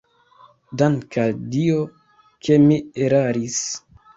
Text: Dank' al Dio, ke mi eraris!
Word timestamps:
Dank' 0.81 1.17
al 1.25 1.35
Dio, 1.55 1.85
ke 2.47 2.59
mi 2.65 2.81
eraris! 3.07 3.63